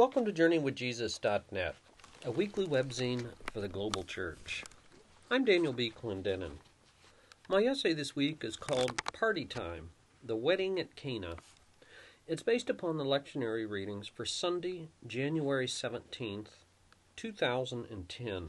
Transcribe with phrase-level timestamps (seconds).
[0.00, 1.74] Welcome to JourneyWithJesus.net,
[2.24, 4.64] a weekly webzine for the global church.
[5.30, 5.92] I'm Daniel B.
[5.94, 6.52] Clendenin.
[7.50, 9.90] My essay this week is called Party Time
[10.24, 11.34] The Wedding at Cana.
[12.26, 16.48] It's based upon the lectionary readings for Sunday, January 17th,
[17.16, 18.48] 2010.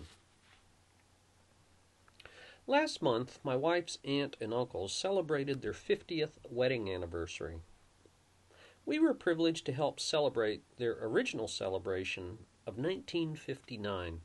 [2.66, 7.58] Last month, my wife's aunt and uncles celebrated their 50th wedding anniversary.
[8.84, 14.22] We were privileged to help celebrate their original celebration of 1959.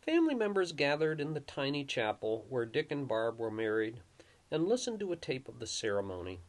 [0.00, 4.00] Family members gathered in the tiny chapel where Dick and Barb were married
[4.50, 6.40] and listened to a tape of the ceremony.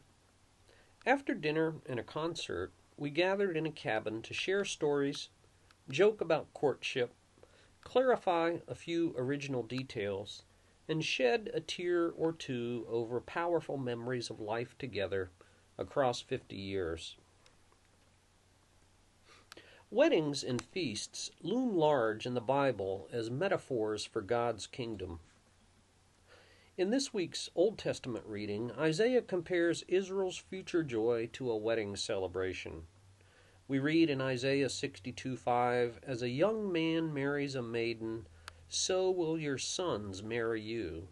[1.04, 5.28] After dinner and a concert, we gathered in a cabin to share stories,
[5.88, 7.14] joke about courtship,
[7.80, 10.44] clarify a few original details,
[10.88, 15.30] and shed a tear or two over powerful memories of life together
[15.78, 17.16] across 50 years.
[19.90, 25.18] Weddings and feasts loom large in the Bible as metaphors for God's kingdom.
[26.76, 32.86] In this week's Old Testament reading, Isaiah compares Israel's future joy to a wedding celebration.
[33.68, 38.26] We read in Isaiah 62:5, As a young man marries a maiden,
[38.68, 41.08] so will your sons marry you.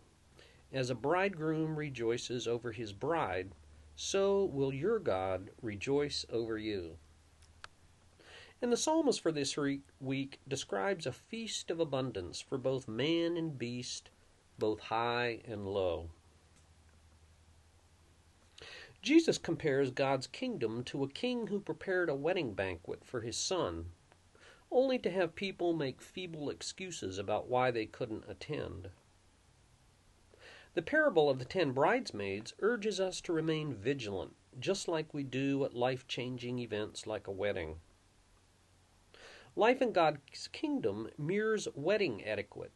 [0.72, 3.52] As a bridegroom rejoices over his bride,
[4.00, 6.98] so will your God rejoice over you.
[8.62, 9.56] And the psalmist for this
[10.00, 14.10] week describes a feast of abundance for both man and beast,
[14.56, 16.10] both high and low.
[19.02, 23.86] Jesus compares God's kingdom to a king who prepared a wedding banquet for his son,
[24.70, 28.90] only to have people make feeble excuses about why they couldn't attend.
[30.74, 35.64] The parable of the ten bridesmaids urges us to remain vigilant, just like we do
[35.64, 37.80] at life changing events like a wedding.
[39.56, 42.72] Life in God's kingdom mirrors wedding etiquette.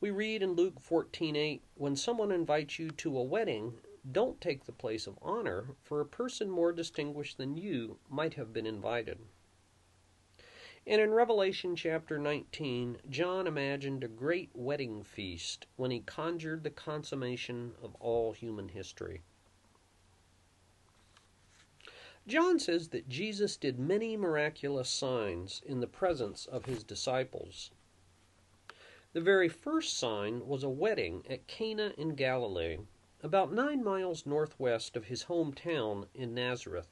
[0.00, 4.72] We read in Luke 14:8, when someone invites you to a wedding, don't take the
[4.72, 9.18] place of honor, for a person more distinguished than you might have been invited.
[10.86, 16.70] And in Revelation chapter 19, John imagined a great wedding feast when he conjured the
[16.70, 19.22] consummation of all human history.
[22.26, 27.70] John says that Jesus did many miraculous signs in the presence of his disciples.
[29.14, 32.78] The very first sign was a wedding at Cana in Galilee,
[33.22, 36.88] about nine miles northwest of his hometown in Nazareth.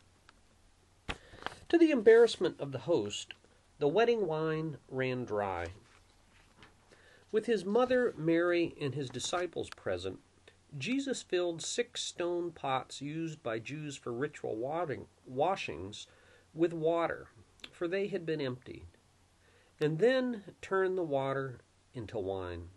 [1.69, 3.35] To the embarrassment of the host,
[3.79, 5.67] the wedding wine ran dry.
[7.31, 10.21] With his mother Mary and his disciples present,
[10.77, 14.57] Jesus filled six stone pots used by Jews for ritual
[15.27, 16.07] washings
[16.55, 17.29] with water,
[17.71, 18.87] for they had been emptied,
[19.81, 21.61] and then turned the water
[21.95, 22.69] into wine.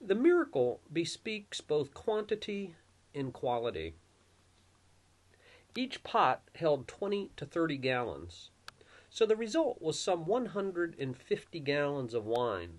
[0.00, 2.74] The miracle bespeaks both quantity
[3.14, 3.94] and quality.
[5.76, 8.50] Each pot held 20 to 30 gallons,
[9.12, 12.78] so the result was some 150 gallons of wine,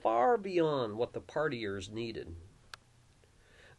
[0.00, 2.36] far beyond what the partiers needed.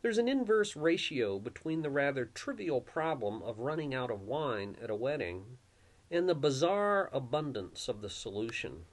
[0.02, 4.90] There's an inverse ratio between the rather trivial problem of running out of wine at
[4.90, 5.60] a wedding
[6.12, 8.84] and the bizarre abundance of the solution.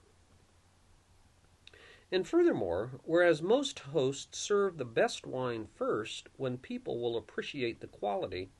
[2.12, 7.88] And furthermore, whereas most hosts serve the best wine first when people will appreciate the
[7.88, 8.50] quality,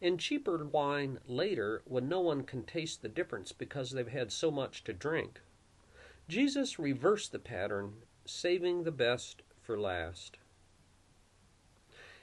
[0.00, 4.50] and cheaper wine later when no one can taste the difference because they've had so
[4.50, 5.40] much to drink.
[6.28, 7.94] Jesus reversed the pattern,
[8.24, 10.36] saving the best for last.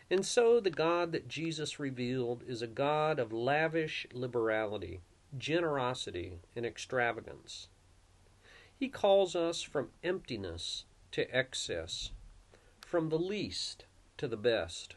[0.10, 5.02] And so the God that Jesus revealed is a God of lavish liberality,
[5.38, 7.68] generosity, and extravagance.
[8.78, 12.12] He calls us from emptiness to excess,
[12.86, 13.86] from the least
[14.18, 14.96] to the best.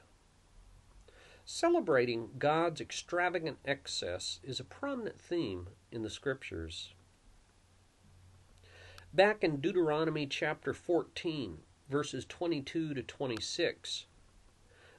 [1.51, 6.93] Celebrating God's extravagant excess is a prominent theme in the Scriptures.
[9.15, 14.05] Back in Deuteronomy chapter 14, verses 22 to 26,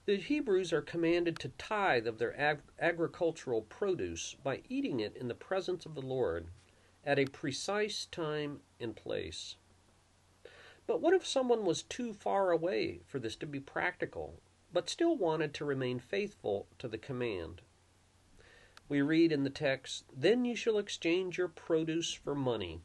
[0.08, 5.28] the Hebrews are commanded to tithe of their ag- agricultural produce by eating it in
[5.28, 6.48] the presence of the Lord
[7.06, 9.56] at a precise time and place.
[10.88, 15.16] But what if someone was too far away for this to be practical but still
[15.16, 17.62] wanted to remain faithful to the command.
[18.88, 22.82] We read in the text, Then you shall exchange your produce for money,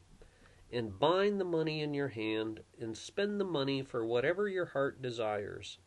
[0.71, 5.01] and bind the money in your hand, and spend the money for whatever your heart
[5.01, 5.77] desires.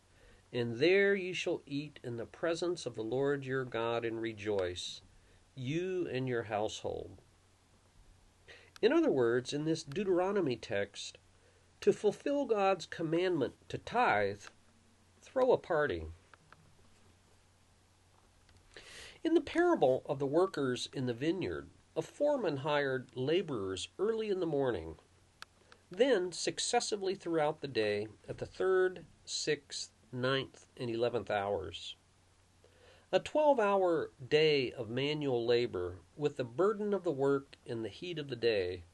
[0.52, 5.02] And there you shall eat in the presence of the Lord your God and rejoice.
[5.54, 7.20] you and your household.
[8.80, 11.18] In other words, in this Deuteronomy text,
[11.80, 14.42] to fulfill God's commandment to tithe,
[15.32, 16.06] throw a party.
[19.22, 24.40] In the parable of the workers in the vineyard, a foreman hired laborers early in
[24.40, 24.94] the morning,
[25.90, 31.96] then successively throughout the day at the third, sixth, ninth, and eleventh hours.
[33.10, 37.88] A 12 hour day of manual labor, with the burden of the work and the
[37.88, 38.84] heat of the day,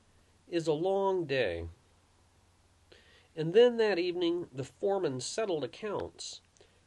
[0.48, 1.66] is a long day.
[3.36, 6.40] And then that evening the foreman settled accounts,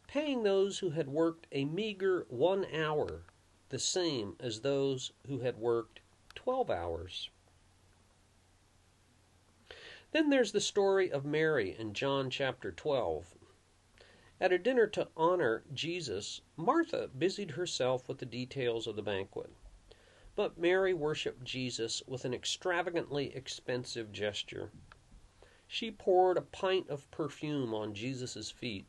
[0.08, 3.26] paying those who had worked a meager one hour,
[3.70, 6.00] the same as those who had worked
[6.36, 7.30] 12 hours.
[10.12, 13.36] Then there's the story of Mary in John chapter 12.
[14.40, 19.52] At a dinner to honor Jesus, Martha busied herself with the details of the banquet.
[20.36, 24.72] But Mary worshiped Jesus with an extravagantly expensive gesture.
[25.70, 28.86] She poured a pint of perfume on Jesus' feet,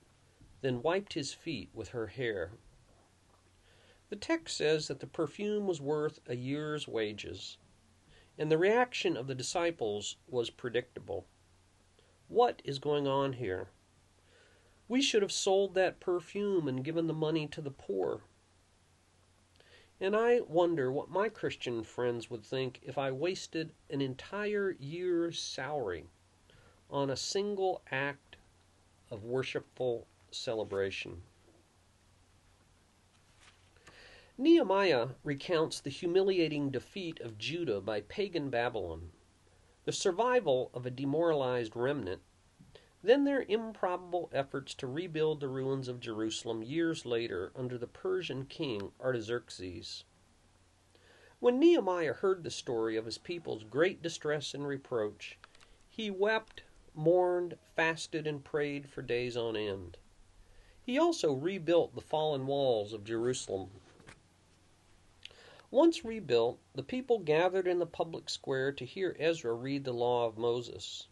[0.60, 2.52] then wiped his feet with her hair.
[4.10, 7.58] The text says that the perfume was worth a year's wages,
[8.38, 11.26] and the reaction of the disciples was predictable.
[12.28, 13.70] What is going on here?
[14.86, 18.22] We should have sold that perfume and given the money to the poor.
[20.00, 25.42] And I wonder what my Christian friends would think if I wasted an entire year's
[25.42, 26.06] salary
[26.90, 28.37] on a single act
[29.11, 31.23] of worshipful celebration.
[34.37, 39.11] Nehemiah recounts the humiliating defeat of Judah by pagan Babylon,
[39.85, 42.23] the survival of a demoralized remnant,
[43.02, 48.44] then their improbable efforts to rebuild the ruins of Jerusalem years later under the Persian
[48.44, 50.05] king Artaxerxes.
[51.40, 55.38] When Nehemiah heard the story of his people's great distress and reproach,
[55.88, 56.62] he wept,
[56.99, 59.97] mourned, fasted, and prayed for days on end.
[60.83, 63.71] He also rebuilt the fallen walls of Jerusalem.
[65.71, 70.27] Once rebuilt, the people gathered in the public square to hear Ezra read the law
[70.27, 71.06] of Moses.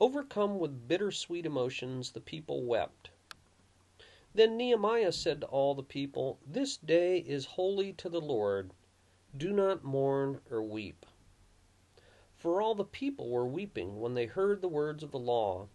[0.00, 3.10] Overcome with bittersweet emotions, the people wept.
[4.34, 8.72] Then Nehemiah said to all the people, This day is holy to the Lord.
[9.36, 11.06] Do not mourn or weep.
[12.44, 15.68] For all the people were weeping when they heard the words of the law.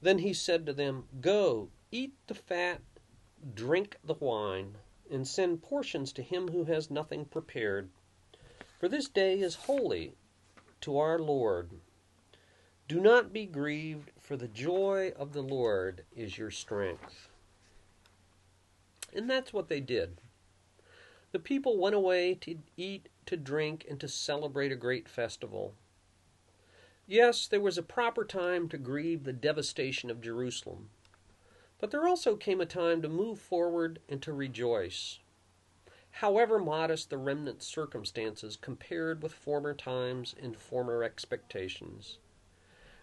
[0.00, 2.80] Then he said to them, Go, eat the fat,
[3.56, 4.76] drink the wine,
[5.10, 7.88] and send portions to him who has nothing prepared.
[8.78, 10.14] For this day is holy
[10.82, 11.70] to our Lord.
[12.86, 17.28] Do not be grieved, for the joy of the Lord is your strength.
[19.12, 20.20] And that's what they did.
[21.32, 25.74] The people went away to eat, to drink, and to celebrate a great festival.
[27.06, 30.90] Yes, there was a proper time to grieve the devastation of Jerusalem,
[31.78, 35.18] but there also came a time to move forward and to rejoice.
[36.12, 42.18] However modest the remnant circumstances compared with former times and former expectations.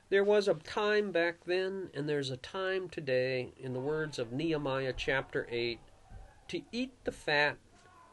[0.10, 4.32] There was a time back then, and there's a time today, in the words of
[4.32, 5.80] Nehemiah chapter 8,
[6.48, 7.58] to eat the fat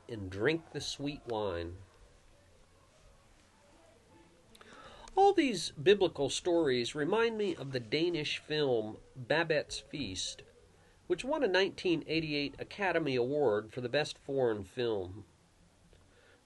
[0.08, 1.74] and drink the sweet wine.
[5.16, 10.42] All these biblical stories remind me of the Danish film Babette's Feast,
[11.06, 15.24] which won a 1988 Academy Award for the Best Foreign Film.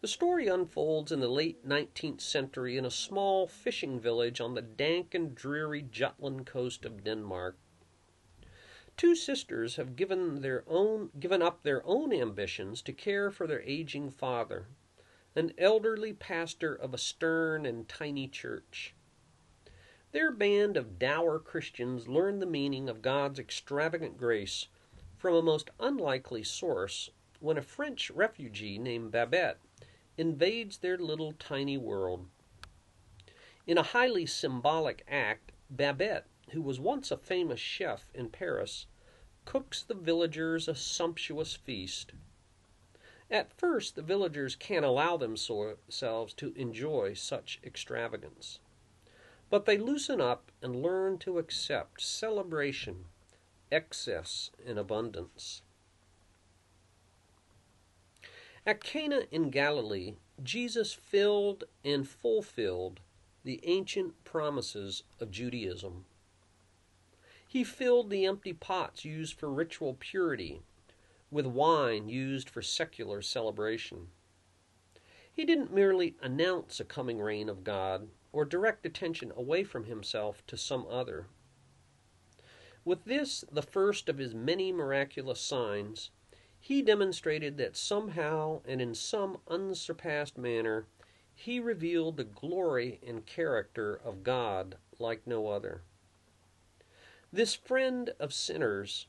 [0.03, 4.61] The story unfolds in the late 19th century in a small fishing village on the
[4.61, 7.57] dank and dreary Jutland coast of Denmark.
[8.99, 13.63] Two sisters have given their own given up their own ambitions to care for their
[13.63, 14.67] aging father,
[15.38, 18.92] an elderly pastor of a stern and tiny church.
[20.11, 24.66] Their band of dour Christians learn the meaning of God's extravagant grace
[25.16, 29.61] from a most unlikely source when a French refugee named Babette
[30.16, 32.26] invades their little tiny world.
[33.64, 38.87] In a highly symbolic act, Babette, who was once a famous chef in Paris,
[39.45, 42.11] cooks the villagers a sumptuous feast.
[43.30, 48.58] At first, the villagers can't allow themselves to enjoy such extravagance.
[49.50, 53.06] But they loosen up and learn to accept celebration,
[53.70, 55.62] excess, and abundance.
[58.64, 63.00] At Cana in Galilee, Jesus filled and fulfilled
[63.44, 66.04] the ancient promises of Judaism.
[67.47, 70.62] He filled the empty pots used for ritual purity
[71.30, 74.08] with wine used for secular celebration.
[75.32, 80.44] He didn't merely announce a coming reign of God or direct attention away from himself
[80.47, 81.26] to some other.
[82.85, 86.11] With this, the first of his many miraculous signs,
[86.58, 90.87] he demonstrated that somehow and in some unsurpassed manner
[91.35, 95.82] he revealed the glory and character of God like no other.
[97.32, 99.06] This friend of sinners,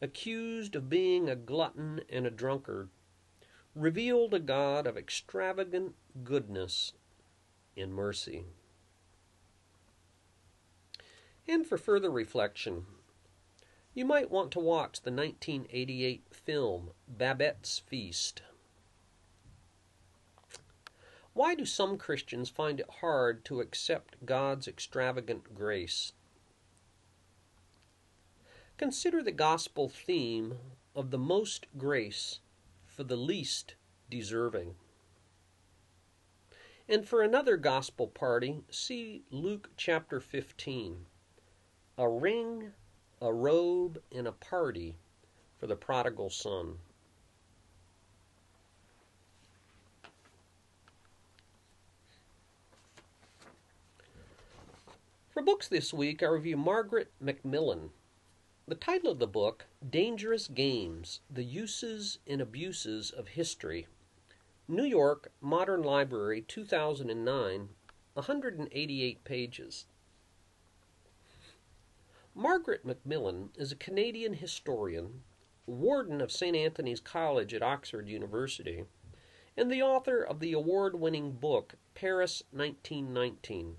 [0.00, 2.88] accused of being a glutton and a drunkard,
[3.74, 6.92] revealed a God of extravagant goodness
[7.76, 8.44] and mercy.
[11.46, 12.86] And for further reflection,
[13.92, 18.42] you might want to watch the 1988 film Babette's Feast.
[21.32, 26.12] Why do some Christians find it hard to accept God's extravagant grace?
[28.80, 30.56] Consider the gospel theme
[30.96, 32.40] of the most grace
[32.86, 33.74] for the least
[34.08, 34.74] deserving.
[36.88, 41.04] And for another gospel party, see Luke chapter 15.
[41.98, 42.72] A ring,
[43.20, 44.96] a robe, and a party
[45.58, 46.78] for the prodigal son.
[55.28, 57.90] For books this week, I review Margaret Macmillan.
[58.70, 63.88] The title of the book, Dangerous Games The Uses and Abuses of History.
[64.68, 67.70] New York Modern Library, 2009,
[68.14, 69.86] 188 pages.
[72.32, 75.24] Margaret Macmillan is a Canadian historian,
[75.66, 76.54] warden of St.
[76.54, 78.84] Antony's College at Oxford University,
[79.56, 83.78] and the author of the award winning book Paris 1919.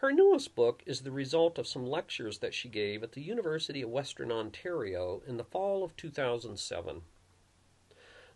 [0.00, 3.82] Her newest book is the result of some lectures that she gave at the University
[3.82, 7.02] of Western Ontario in the fall of 2007.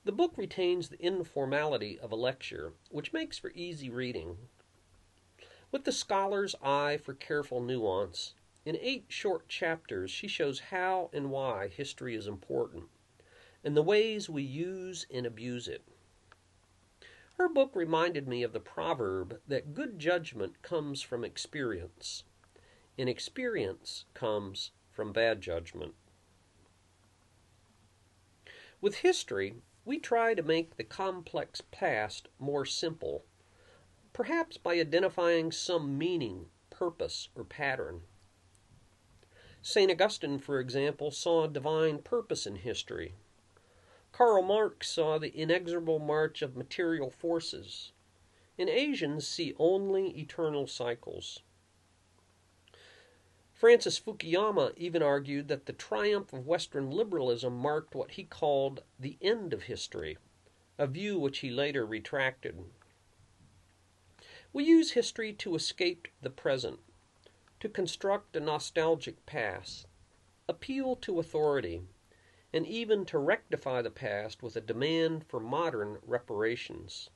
[0.04, 4.36] The book retains the informality of a lecture, which makes for easy reading.
[5.72, 8.34] With the scholar's eye for careful nuance,
[8.66, 12.90] in eight short chapters she shows how and why history is important,
[13.64, 15.88] and the ways we use and abuse it.
[17.36, 22.22] Her book reminded me of the proverb that good judgment comes from experience,
[22.96, 25.94] and experience comes from bad judgment.
[28.80, 33.24] With history, we try to make the complex past more simple,
[34.12, 38.02] perhaps by identifying some meaning, purpose, or pattern.
[39.60, 39.90] St.
[39.90, 43.14] Augustine, for example, saw divine purpose in history
[44.16, 47.90] Karl Marx saw the inexorable march of material forces,
[48.56, 51.40] and Asians see only eternal cycles.
[53.52, 59.18] Francis Fukuyama even argued that the triumph of Western liberalism marked what he called the
[59.20, 60.16] end of history,
[60.78, 62.62] a view which he later retracted.
[64.52, 66.78] We use history to escape the present,
[67.58, 69.88] to construct a nostalgic past,
[70.48, 71.82] appeal to authority,
[72.54, 77.10] and even to rectify the past with a demand for modern reparations.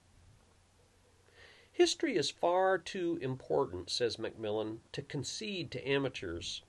[1.71, 6.65] History is far too important, says Macmillan, to concede to amateurs,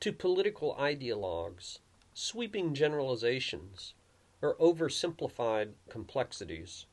[0.00, 1.80] to political ideologues,
[2.14, 3.92] sweeping generalizations,
[4.40, 6.86] or oversimplified complexities.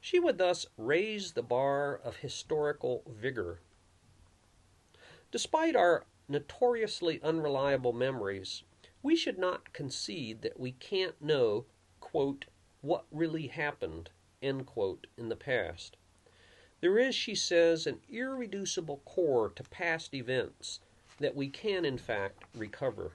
[0.00, 3.60] She would thus raise the bar of historical vigor.
[5.30, 8.62] Despite our notoriously unreliable memories,
[9.02, 11.66] we should not concede that we can't know,
[12.00, 12.44] quote,
[12.80, 15.96] what really happened, end quote, in the past.
[16.80, 20.80] There is, she says, an irreducible core to past events
[21.18, 23.12] that we can, in fact, recover.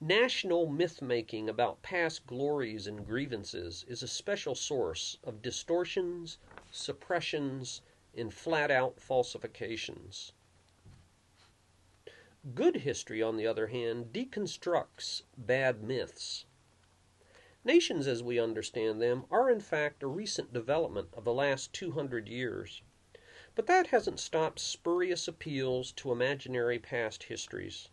[0.00, 6.38] National myth making about past glories and grievances is a special source of distortions,
[6.70, 7.80] suppressions,
[8.16, 10.32] and flat out falsifications.
[12.52, 16.44] Good history, on the other hand, deconstructs bad myths.
[17.64, 22.28] Nations, as we understand them, are in fact a recent development of the last 200
[22.28, 22.82] years.
[23.54, 27.88] But that hasn't stopped spurious appeals to imaginary past histories.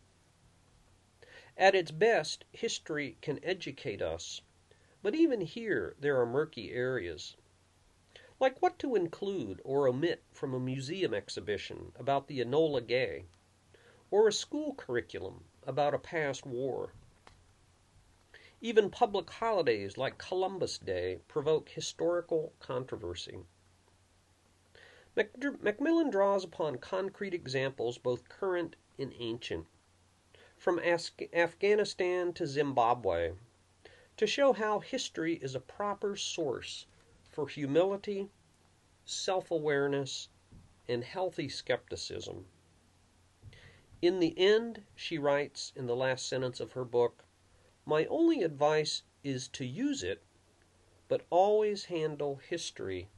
[1.56, 4.42] At its best, history can educate us,
[5.02, 7.38] but even here there are murky areas.
[8.38, 13.28] Like what to include or omit from a museum exhibition about the Enola Gay
[14.12, 16.92] or a school curriculum about a past war.
[18.60, 23.40] Even public holidays like Columbus Day provoke historical controversy.
[25.16, 29.66] Macmillan draws upon concrete examples both current and ancient,
[30.58, 33.34] from Afghanistan to Zimbabwe,
[34.18, 36.86] to show how history is a proper source
[37.30, 38.30] for humility,
[39.06, 40.30] self awareness,
[40.88, 42.46] and healthy skepticism.
[44.02, 47.24] In the end, she writes in the last sentence of her book,
[47.86, 50.24] my only advice is to use it,
[51.08, 53.10] but always handle history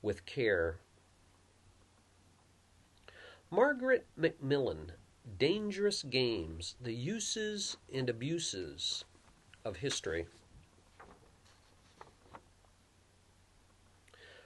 [0.00, 0.78] with care.
[3.50, 4.92] Margaret Macmillan,
[5.38, 9.04] Dangerous Games The Uses and Abuses
[9.64, 10.26] of History.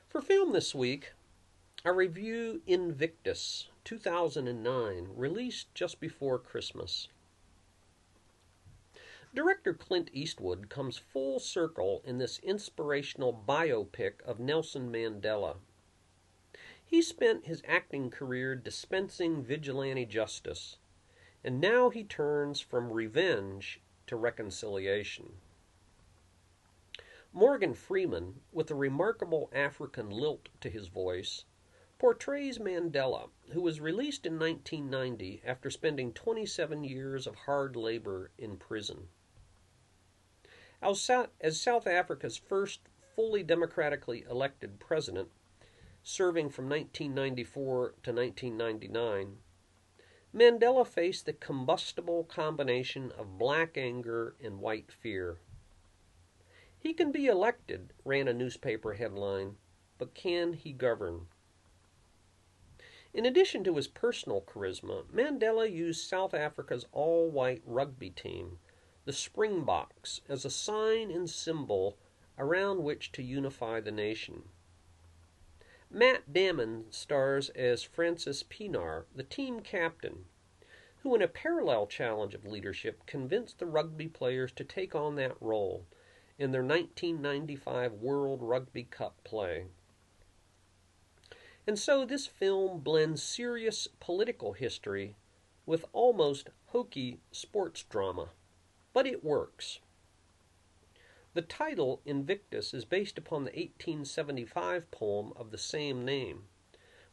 [0.08, 1.12] For film this week,
[1.84, 7.08] I review Invictus 2009, released just before Christmas.
[9.34, 15.56] Director Clint Eastwood comes full circle in this inspirational biopic of Nelson Mandela.
[16.86, 20.76] He spent his acting career dispensing vigilante justice,
[21.42, 25.32] and now he turns from revenge to reconciliation.
[27.32, 31.44] Morgan Freeman, with a remarkable African lilt to his voice,
[32.00, 38.56] portrays Mandela, who was released in 1990 after spending 27 years of hard labor in
[38.56, 39.08] prison.
[40.80, 42.80] As South Africa's first
[43.14, 45.28] fully democratically elected president,
[46.02, 49.36] serving from 1994 to 1999,
[50.34, 55.36] Mandela faced the combustible combination of black anger and white fear.
[56.78, 59.56] He can be elected, ran a newspaper headline,
[59.98, 61.26] but can he govern?
[63.12, 68.60] In addition to his personal charisma, Mandela used South Africa's all white rugby team,
[69.04, 71.98] the Springboks, as a sign and symbol
[72.38, 74.44] around which to unify the nation.
[75.90, 80.26] Matt Damon stars as Francis Pienaar, the team captain,
[81.02, 85.36] who, in a parallel challenge of leadership, convinced the rugby players to take on that
[85.40, 85.84] role
[86.38, 89.66] in their 1995 World Rugby Cup play.
[91.70, 95.14] And so this film blends serious political history
[95.66, 98.30] with almost hokey sports drama.
[98.92, 99.78] But it works.
[101.34, 106.48] The title, Invictus, is based upon the 1875 poem of the same name,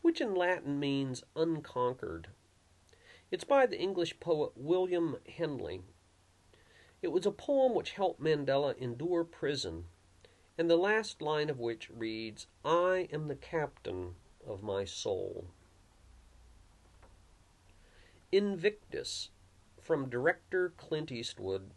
[0.02, 2.30] which in Latin means unconquered.
[3.30, 5.84] It's by the English poet William Henley,
[7.04, 9.86] it was a poem which helped Mandela endure prison,
[10.58, 14.16] and the last line of which reads, I am the captain
[14.48, 15.46] of my soul.
[18.32, 19.30] Invictus,
[19.82, 21.72] from director Clint Eastwood,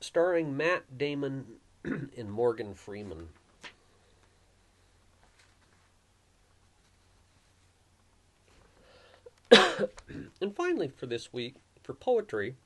[0.00, 1.46] starring Matt Damon
[1.84, 3.28] and Morgan Freeman.
[10.40, 12.56] and finally, for this week, for poetry,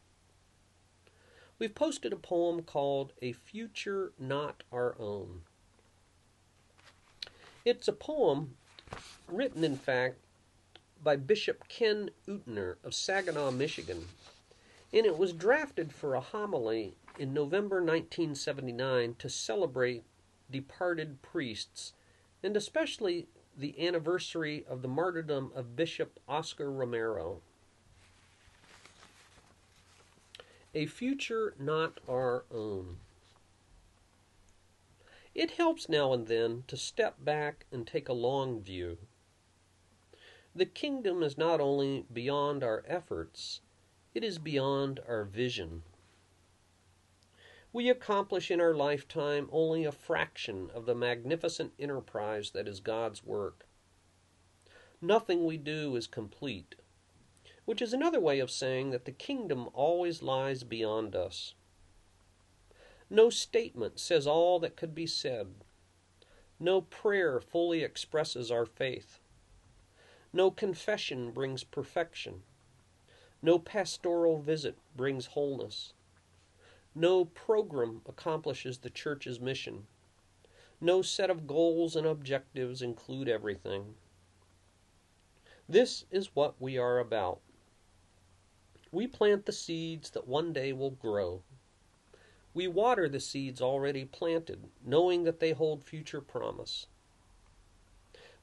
[1.58, 5.42] we've posted a poem called A Future Not Our Own.
[7.64, 8.56] It's a poem
[9.28, 10.16] written, in fact,
[11.02, 14.08] by Bishop Ken Untener of Saginaw, Michigan,
[14.92, 20.04] and it was drafted for a homily in November 1979 to celebrate
[20.50, 21.92] departed priests,
[22.42, 27.42] and especially the anniversary of the martyrdom of Bishop Oscar Romero.
[30.74, 32.98] a future not our own.
[35.34, 38.98] It helps now and then to step back and take a long view.
[40.54, 43.60] The kingdom is not only beyond our efforts,
[44.14, 45.82] it is beyond our vision.
[47.72, 53.24] We accomplish in our lifetime only a fraction of the magnificent enterprise that is God's
[53.24, 53.66] work.
[55.00, 56.74] Nothing we do is complete
[57.70, 61.54] which is another way of saying that the kingdom always lies beyond us.
[63.12, 65.48] No statement says all that could be said.
[66.60, 69.18] No prayer fully expresses our faith.
[70.32, 72.42] No confession brings perfection.
[73.42, 75.92] No pastoral visit brings wholeness.
[76.94, 79.86] No program accomplishes the church's mission.
[80.80, 83.96] No set of goals and objectives include everything.
[85.68, 87.40] This is what we are about.
[88.92, 91.42] We plant the seeds that one day will grow.
[92.52, 96.86] We water the seeds already planted, knowing that they hold future promise.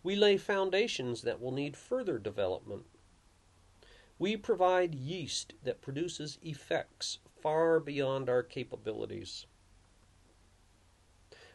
[0.02, 2.86] We lay foundations that will need further development.
[4.18, 9.46] We provide yeast that produces effects far beyond our capabilities.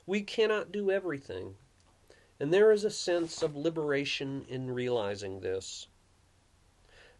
[0.06, 1.54] We cannot do everything,
[2.38, 5.86] and there is a sense of liberation in realizing this.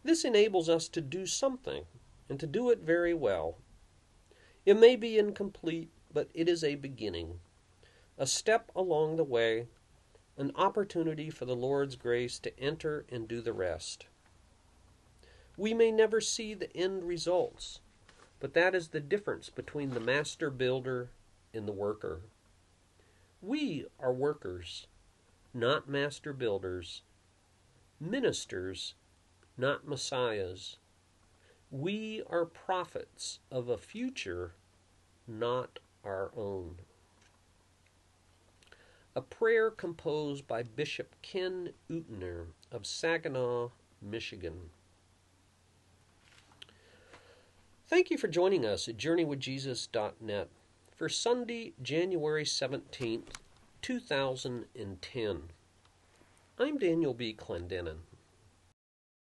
[0.03, 1.85] This enables us to do something,
[2.29, 3.57] and to do it very well.
[4.65, 7.39] It may be incomplete, but it is a beginning,
[8.17, 9.67] a step along the way,
[10.37, 14.05] an opportunity for the Lord's grace to enter and do the rest.
[15.57, 17.81] We may never see the end results,
[18.39, 21.11] but that is the difference between the master builder
[21.53, 22.21] and the worker.
[23.41, 24.87] We are workers,
[25.53, 27.01] not master builders,
[27.99, 28.95] ministers,
[29.57, 30.77] not messiahs.
[31.73, 34.53] We are prophets of a future,
[35.27, 36.75] not our own.
[39.15, 43.69] A prayer composed by Bishop Ken Untener of Saginaw,
[44.03, 44.69] Michigan.
[47.87, 50.49] Thank you for joining us at JourneyWithJesus.net
[50.95, 53.29] for Sunday, January 17th,
[53.81, 55.41] 2010.
[56.59, 57.33] I'm Daniel B.
[57.33, 57.97] Clendenin.